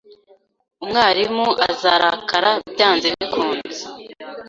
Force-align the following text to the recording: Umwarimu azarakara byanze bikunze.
Umwarimu 0.83 1.47
azarakara 1.69 2.51
byanze 2.71 3.07
bikunze. 3.17 3.81